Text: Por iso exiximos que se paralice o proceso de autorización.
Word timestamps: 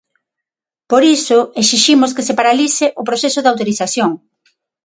Por 0.89 1.03
iso 1.17 1.39
exiximos 1.61 2.13
que 2.15 2.25
se 2.27 2.37
paralice 2.39 2.85
o 3.01 3.03
proceso 3.09 3.39
de 3.41 3.49
autorización. 3.53 4.11